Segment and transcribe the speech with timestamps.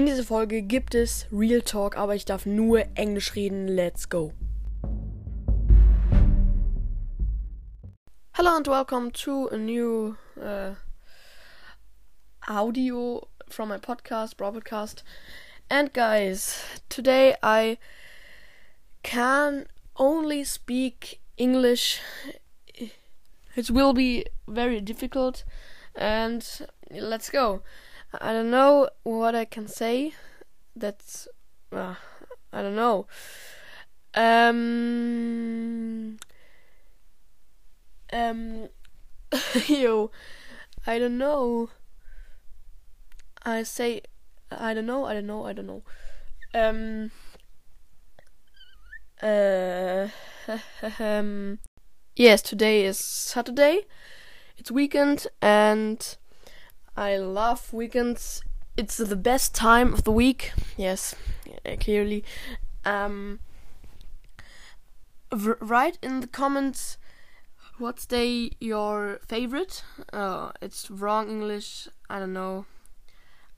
[0.00, 3.68] In dieser Folge gibt es Real Talk, aber ich darf nur Englisch reden.
[3.68, 4.32] Let's go.
[8.32, 10.74] Hello and welcome to a new uh,
[12.48, 15.04] audio from my podcast, broadcast.
[15.68, 17.76] And guys, today I
[19.02, 22.00] can only speak English.
[23.54, 25.44] It will be very difficult,
[25.94, 26.42] and
[26.90, 27.60] let's go.
[28.12, 30.14] I don't know what I can say.
[30.74, 31.28] That's
[31.72, 31.94] uh,
[32.52, 33.06] I don't know.
[34.14, 34.58] Um,
[38.12, 38.68] um,
[39.66, 40.10] yo,
[40.86, 41.70] I don't know.
[43.44, 44.02] I say
[44.50, 45.04] I don't know.
[45.04, 45.46] I don't know.
[45.46, 45.82] I don't know.
[46.54, 47.10] Um.
[49.22, 50.08] Uh,
[50.98, 51.58] um,
[52.16, 53.82] yes, today is Saturday.
[54.56, 56.16] It's weekend, and
[57.00, 58.42] I love weekends.
[58.76, 60.52] It's the best time of the week.
[60.76, 61.14] Yes,
[61.80, 62.22] clearly.
[62.84, 63.40] Um,
[65.32, 66.98] write in the comments
[67.78, 69.82] what's day your favorite.
[70.12, 71.88] Uh, it's wrong English.
[72.10, 72.66] I don't know.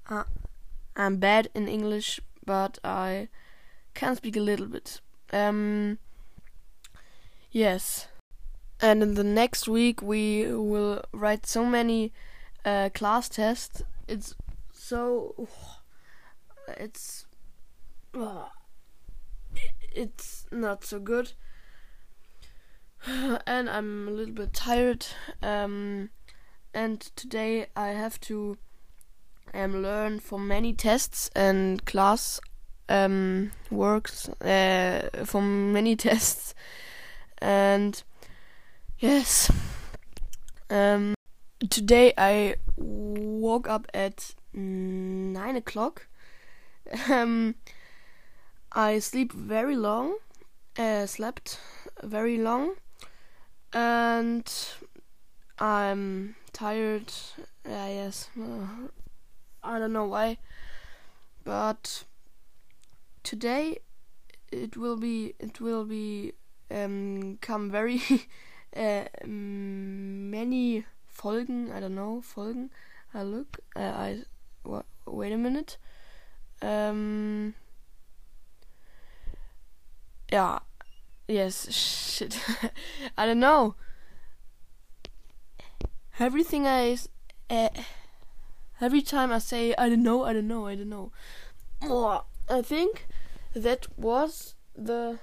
[0.09, 0.23] Uh,
[0.95, 3.27] I'm bad in English, but I
[3.93, 5.01] can speak a little bit.
[5.33, 5.99] Um,
[7.51, 8.07] yes.
[8.81, 12.13] And in the next week, we will write so many
[12.65, 13.83] uh, class test.
[14.09, 14.35] It's
[14.73, 15.49] so.
[16.69, 17.27] It's.
[19.95, 21.33] It's not so good.
[23.47, 25.07] And I'm a little bit tired.
[25.43, 26.09] Um,
[26.73, 28.57] and today I have to
[29.53, 32.41] um, learn for many tests and class
[32.89, 36.55] um, works uh, for many tests.
[37.39, 38.03] And
[38.99, 39.51] yes,
[40.71, 41.15] um,
[41.71, 46.07] today I woke up at nine o'clock.
[47.09, 47.55] Um,
[48.73, 50.17] I sleep very long,
[50.77, 51.59] uh, slept
[52.03, 52.75] very long,
[53.73, 54.53] and
[55.59, 57.13] I'm tired.
[57.65, 58.89] Uh, yes, uh,
[59.63, 60.39] I don't know why,
[61.45, 62.05] but
[63.23, 63.79] today
[64.51, 66.33] it will be it will be
[66.71, 68.03] um, come very
[68.77, 70.85] uh, many
[71.23, 71.73] Folgen.
[71.73, 72.71] I don't know Folgen.
[73.15, 73.59] I look.
[73.77, 74.23] Uh, I
[75.07, 75.77] wait a minute.
[76.61, 77.55] Um.
[80.33, 80.61] Yeah.
[81.29, 81.73] Yes.
[81.73, 82.39] Shit.
[83.19, 83.75] I don't know.
[86.19, 86.97] Everything I.
[87.51, 87.69] Uh,
[88.81, 91.13] every time I say I don't know, I don't know, I don't know.
[92.51, 93.07] I think
[93.55, 95.19] that was the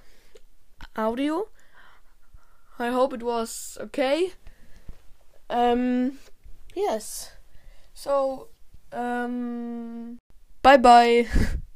[0.96, 1.50] audio.
[2.78, 4.34] I hope it was okay.
[5.50, 6.20] Um,
[6.76, 7.32] yes.
[7.94, 8.50] So,
[8.92, 10.18] um,
[10.62, 11.28] bye bye.